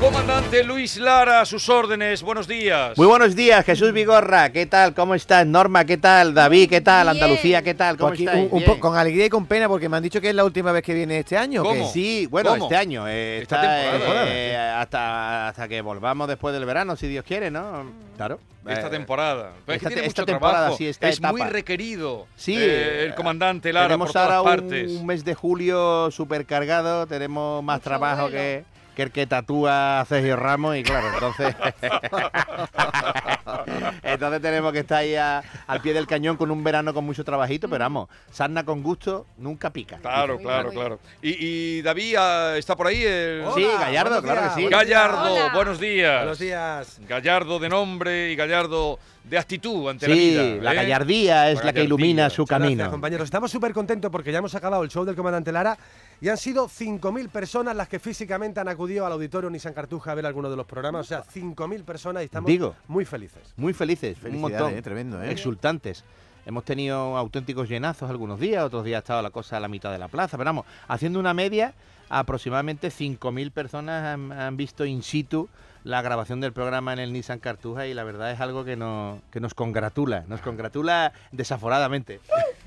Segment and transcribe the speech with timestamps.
[0.00, 2.96] Comandante Luis Lara, a sus órdenes, buenos días.
[2.96, 4.94] Muy buenos días, Jesús Vigorra, ¿qué tal?
[4.94, 5.44] ¿Cómo estás?
[5.44, 6.32] Norma, ¿qué tal?
[6.34, 7.08] David, ¿qué tal?
[7.08, 7.96] Andalucía, ¿qué tal?
[7.96, 8.44] ¿Cómo aquí estáis?
[8.46, 8.70] un- un Bien.
[8.70, 10.84] po- con alegría y con pena porque me han dicho que es la última vez
[10.84, 11.64] que viene este año.
[11.92, 12.64] Sí, bueno, ¿Cómo?
[12.66, 13.08] este año.
[13.08, 14.26] eh, Esta está, temporada.
[14.28, 17.84] eh, hasta, hasta que volvamos después del verano, si Dios quiere, ¿no?
[18.16, 18.38] Claro.
[18.68, 19.52] Esta Eh, temporada.
[19.66, 20.76] Pero es que esta tiene te- esta mucho temporada, trabajo.
[20.78, 22.26] sí, esta es muy requerido.
[22.36, 24.90] Sí, eh, el comandante Lara tenemos por todas ahora un- partes.
[24.92, 28.36] un mes de julio supercargado, tenemos más Mucho trabajo vuelo.
[28.36, 28.64] que,
[28.98, 31.54] que el que tatúa a Sergio Ramos y claro, entonces
[34.02, 37.22] entonces tenemos que estar ahí a- al pie del cañón con un verano con mucho
[37.24, 39.98] trabajito, pero vamos, sarna con gusto nunca pica.
[39.98, 40.98] Claro, claro, claro.
[41.22, 41.36] Y,
[41.78, 43.04] y David ah, está por ahí.
[43.04, 44.62] el- Hola, Sí, Gallardo, buenos claro que días, sí.
[44.62, 45.52] buenos Gallardo, Hola.
[45.54, 46.16] buenos días.
[46.18, 47.00] Buenos días.
[47.08, 50.42] Gallardo de nombre y Gallardo de actitud ante la Sí, vida.
[50.62, 50.74] la ¿eh?
[50.74, 52.76] gallardía es La la que ilumina su Muchas camino.
[52.78, 53.24] Gracias, compañeros.
[53.26, 55.78] Estamos súper contentos porque ya hemos acabado el show del comandante Lara
[56.20, 60.14] y han sido 5.000 personas las que físicamente han acudido al auditorio Nissan Cartuja a
[60.14, 61.02] ver alguno de los programas.
[61.02, 62.74] O sea, 5.000 personas y estamos Digo.
[62.88, 63.54] muy felices.
[63.56, 64.78] Muy felices, un Felicidades, montón.
[64.78, 65.30] eh, tremendo, ¿eh?
[65.30, 66.04] Exultantes.
[66.46, 69.92] Hemos tenido auténticos llenazos algunos días, otros días ha estado la cosa a la mitad
[69.92, 71.74] de la plaza, pero vamos, haciendo una media,
[72.08, 75.48] aproximadamente 5.000 personas han, han visto in situ
[75.84, 79.20] la grabación del programa en el Nissan Cartuja y la verdad es algo que, no,
[79.30, 82.20] que nos congratula, nos congratula desaforadamente.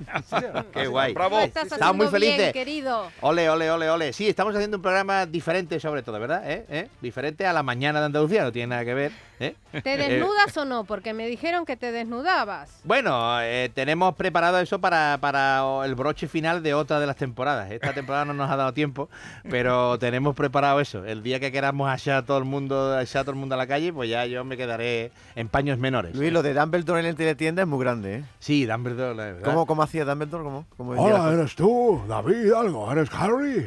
[0.72, 1.14] Qué guay.
[1.14, 1.40] Bravo.
[1.40, 2.52] Estamos muy felices.
[2.52, 3.10] querido.
[3.20, 4.12] Ole, ole, ole, ole.
[4.12, 6.50] Sí, estamos haciendo un programa diferente sobre todo, ¿verdad?
[6.50, 6.64] ¿Eh?
[6.68, 6.88] ¿Eh?
[7.00, 9.12] Diferente a la mañana de Andalucía, no tiene nada que ver.
[9.42, 9.54] ¿eh?
[9.82, 10.84] ¿Te desnudas o no?
[10.84, 12.80] Porque me dijeron que te desnudabas.
[12.84, 17.70] Bueno, eh, tenemos preparado eso para, para el broche final de otra de las temporadas.
[17.70, 19.08] Esta temporada no nos ha dado tiempo,
[19.50, 21.04] pero tenemos preparado eso.
[21.04, 23.58] El día que queramos echar a todo el mundo, echar a todo el mundo a
[23.58, 26.14] la calle, pues ya yo me quedaré en paños menores.
[26.14, 28.24] Luis, lo de Dumbledore en el teletienda es muy grande, ¿eh?
[28.38, 29.42] Sí, Dumbledore, la verdad.
[29.42, 30.42] ¿Cómo, cómo hacía Dumbledore?
[30.44, 33.66] ¿Cómo, cómo decía las Hola, eres tú, David, algo, eres Harry.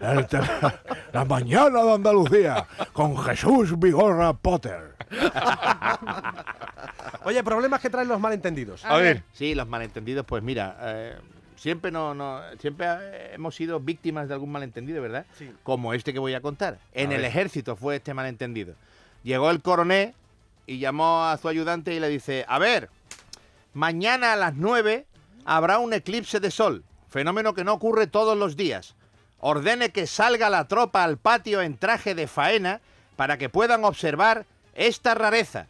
[0.00, 0.38] El te-
[1.12, 4.94] la mañana de Andalucía con Jesús Vigorra Potter.
[7.24, 8.84] Oye, problemas que traen los malentendidos.
[8.84, 11.16] A ver, Sí, los malentendidos, pues mira, eh,
[11.56, 15.24] siempre no, no, siempre eh, hemos sido víctimas de algún malentendido, ¿verdad?
[15.38, 15.50] Sí.
[15.62, 16.78] Como este que voy a contar.
[16.92, 17.30] En A el ver.
[17.30, 18.74] ejército fue este malentendido.
[19.24, 20.14] Llegó el coronel
[20.66, 22.90] y llamó a su ayudante y le dice, a ver,
[23.76, 25.06] mañana a las 9
[25.44, 28.94] habrá un eclipse de sol, fenómeno que no ocurre todos los días.
[29.38, 32.80] Ordene que salga la tropa al patio en traje de faena
[33.16, 35.66] para que puedan observar esta rareza,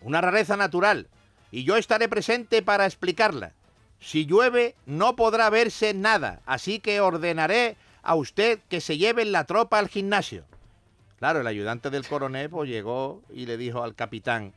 [0.00, 1.08] una rareza natural,
[1.50, 3.50] y yo estaré presente para explicarla.
[3.98, 9.44] Si llueve no podrá verse nada, así que ordenaré a usted que se lleven la
[9.44, 10.44] tropa al gimnasio.
[11.18, 14.52] Claro, el ayudante del coronel pues, llegó y le dijo al capitán,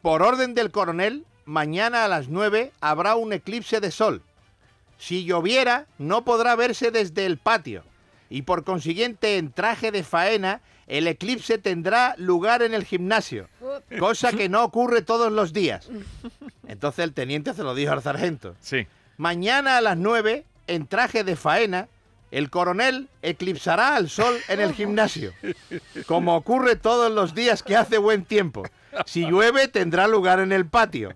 [0.00, 4.22] por orden del coronel, mañana a las 9 habrá un eclipse de sol.
[4.98, 7.84] Si lloviera, no podrá verse desde el patio.
[8.30, 13.48] Y por consiguiente, en traje de faena, el eclipse tendrá lugar en el gimnasio.
[13.98, 15.88] Cosa que no ocurre todos los días.
[16.68, 18.54] Entonces el teniente se lo dijo al sargento.
[18.60, 18.86] sí.
[19.16, 21.86] Mañana a las 9, en traje de faena,
[22.32, 25.32] el coronel eclipsará al sol en el gimnasio,
[26.06, 28.64] como ocurre todos los días que hace buen tiempo.
[29.06, 31.14] Si llueve, tendrá lugar en el patio.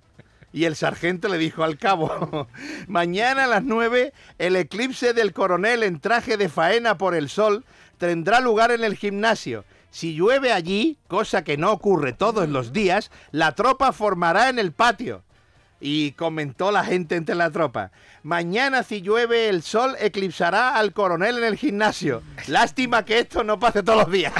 [0.52, 2.48] Y el sargento le dijo al cabo,
[2.86, 7.64] mañana a las 9, el eclipse del coronel en traje de faena por el sol
[7.98, 9.64] tendrá lugar en el gimnasio.
[9.90, 14.72] Si llueve allí, cosa que no ocurre todos los días, la tropa formará en el
[14.72, 15.22] patio.
[15.80, 17.92] Y comentó la gente entre la tropa.
[18.22, 22.22] Mañana si llueve el sol eclipsará al coronel en el gimnasio.
[22.48, 24.32] Lástima que esto no pase todos los días.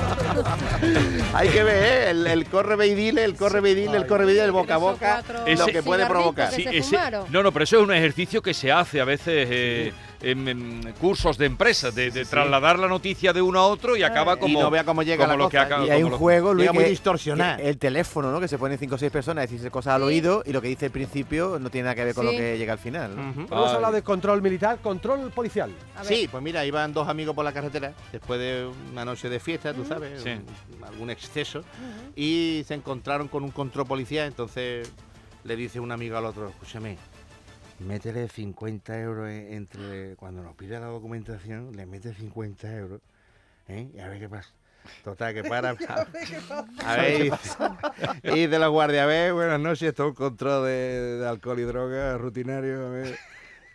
[1.34, 2.10] Hay que ver, ¿eh?
[2.10, 4.34] el, el corre ve y dile, el corre ve y dile, el corre ve y
[4.34, 6.50] dile, el boca a boca, lo que puede provocar.
[6.50, 7.26] que Sí, se ese- fumaron.
[7.30, 10.92] no, no, pero eso es un ejercicio que se hace a veces eh, en, en
[11.00, 14.58] cursos de empresas, de, de trasladar la noticia de uno a otro y acaba como,
[14.58, 16.52] y no vea cómo llega como la lo que acaba- Y hay un lo- juego,
[16.52, 17.56] Luis, Llega muy que- distorsionado.
[17.56, 18.38] que el teléfono, ¿no?
[18.40, 20.68] Que se ponen cinco o seis personas a decirse cosas al oído y lo que
[20.68, 22.32] dice al principio no tiene nada que ver con Sí.
[22.32, 23.16] lo que llega al final.
[23.16, 23.30] ¿no?
[23.30, 23.40] Ujú.
[23.54, 23.74] Hemos Ay.
[23.76, 25.70] hablado de control militar, control policial.
[25.96, 26.04] A.
[26.04, 29.72] Sí, pues mira, iban dos amigos por la carretera después de una noche de fiesta,
[29.72, 30.30] tú sabes, Sí.
[30.30, 31.62] un- algún exceso,
[32.16, 34.92] y se encontraron con un control policial, entonces
[35.44, 36.98] le dice un amigo al otro, escúchame,
[37.80, 43.00] métele 50 euros en- entre, cuando nos pide la documentación, le mete 50 euros,
[43.68, 43.90] ¿eh?
[43.94, 44.50] y a ver qué pasa.
[45.04, 45.74] Total, que para.
[46.84, 47.30] A ver, y
[48.46, 51.62] dice la guardia, a ver, buenas noches, esto es un control de, de alcohol y
[51.62, 53.18] droga rutinario, a ver.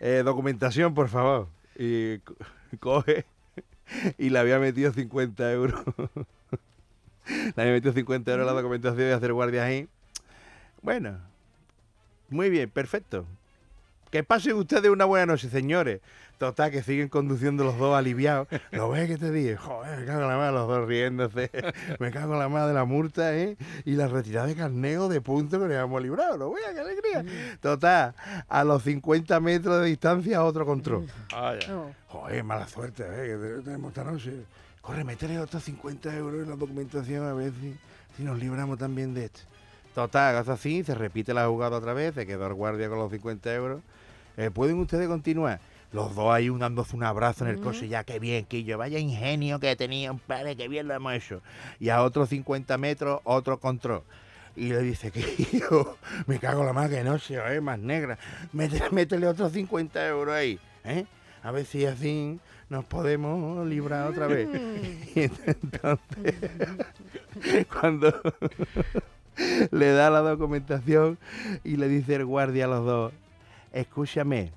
[0.00, 1.48] Eh, documentación, por favor.
[1.76, 2.34] Y co-
[2.80, 3.24] coge
[4.18, 5.80] y le había metido 50 euros.
[7.56, 9.88] Le había metido 50 euros la documentación de hacer guardia ahí.
[10.82, 11.18] Bueno,
[12.28, 13.26] muy bien, perfecto.
[14.16, 16.00] Que pasen ustedes una buena noche, señores.
[16.38, 18.48] Total, que siguen conduciendo los dos aliviados.
[18.70, 19.58] ¿Lo ves que te dije?
[19.58, 21.50] Joder, me cago en la madre, los dos riéndose.
[22.00, 23.58] Me cago en la madre de la multa, ¿eh?
[23.84, 26.38] Y la retirada de carneo de punto que nos hemos librado.
[26.38, 26.72] ¿Lo veas?
[26.72, 27.24] ¡Qué alegría!
[27.60, 28.14] Total,
[28.48, 31.06] a los 50 metros de distancia, otro control.
[31.68, 31.90] No.
[32.08, 33.26] Joder, mala suerte, ¿eh?
[33.28, 34.32] Que te- tenemos esta noche.
[34.80, 37.76] Corre, métele otros 50 euros en la documentación a ver si,
[38.16, 39.40] si nos libramos también de esto.
[39.94, 43.10] Total, hace así, se repite la jugada otra vez, se quedó el guardia con los
[43.10, 43.82] 50 euros.
[44.36, 45.60] Eh, ¿Pueden ustedes continuar?
[45.92, 48.98] Los dos ahí un dándose un abrazo en el coche, ya que bien, Quillo, vaya
[48.98, 51.40] ingenio que tenía un padre, que bien lo hemos hecho.
[51.80, 54.02] Y a otros 50 metros, otro control.
[54.56, 55.96] Y le dice, Quillo,
[56.26, 58.18] me cago en la más que no se es más negra.
[58.52, 61.06] Métele, métele otros 50 euros ahí, ¿eh?
[61.42, 64.48] A ver si así nos podemos librar otra vez.
[65.14, 66.34] Y entonces,
[67.80, 68.12] cuando
[69.70, 71.16] le da la documentación
[71.64, 73.12] y le dice el guardia a los dos,
[73.76, 74.52] escúchame,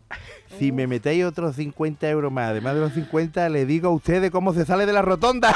[0.58, 4.32] si me metéis otros 50 euros más, además de los 50, le digo a ustedes
[4.32, 5.54] cómo se sale de la rotonda.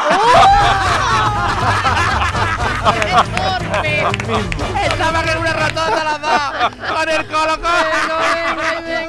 [4.84, 6.52] Estaban en una rotonda los dos,
[6.94, 7.72] con el colocón.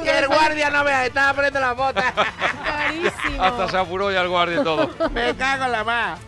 [0.03, 2.13] Y el guardia no vea, estaba poniendo las botas.
[2.63, 3.14] Carísimo.
[3.39, 4.89] Hasta se apuró ya el guardia todo.
[5.13, 6.19] Me cago en la más.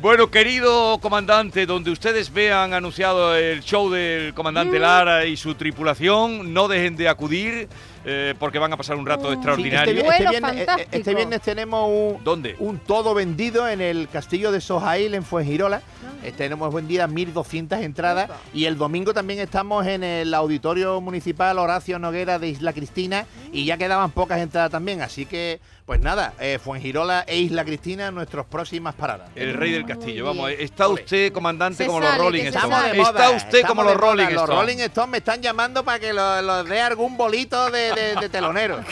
[0.00, 6.52] Bueno, querido comandante, donde ustedes vean anunciado el show del comandante Lara y su tripulación,
[6.52, 7.68] no dejen de acudir
[8.04, 10.12] eh, porque van a pasar un rato Sí, este, extraordinario.
[10.12, 12.54] este viernes, eh, eh, este viernes tenemos un, ¿Dónde?
[12.60, 15.82] un todo vendido en el castillo de Sojail en Fuengirola.
[16.22, 21.98] Eh, tenemos vendidas 1.200 entradas y el domingo también estamos en el auditorio municipal Horacio
[21.98, 25.02] Noguera de Isla Cristina y ya quedaban pocas entradas también.
[25.02, 29.28] Así que, pues nada, eh, Fuengirola e Isla Cristina nuestras próximas paradas.
[29.34, 30.24] El rey del castillo.
[30.24, 32.94] Vamos, está usted, comandante, Se como sale, los Rolling Stones.
[33.08, 34.24] Está usted estamos como los Rolling.
[34.26, 34.48] Stones.
[34.48, 38.28] Los Rolling Stones me están llamando para que los dé algún bolito de, de- de
[38.28, 38.80] telonero.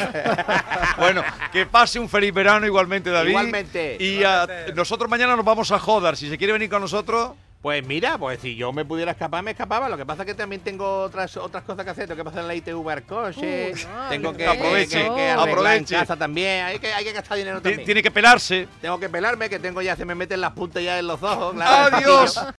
[0.99, 1.23] Bueno,
[1.53, 3.31] que pase un feliz verano igualmente, David.
[3.31, 3.97] Igualmente.
[4.01, 6.17] Y a- nosotros mañana nos vamos a Jodar.
[6.17, 7.33] Si se quiere venir con nosotros,
[7.65, 9.89] Pues mira, pues si yo me pudiera escapar, me escapaba.
[9.89, 12.07] Lo que pasa es que también tengo otras otras cosas que hacer.
[12.07, 13.73] Tengo que pasar la ITV al coche.
[13.73, 15.95] No, tengo que, aproveche, que, que arreglar aproveche.
[15.95, 16.67] en casa también.
[16.67, 17.87] Hay que, hay que gastar dinero también.
[17.87, 18.69] tiene que pelarse.
[18.83, 21.55] Tengo que pelarme, que tengo ya, se me meten las puntas ya en los ojos.
[21.55, 22.39] claro, ¡Adiós!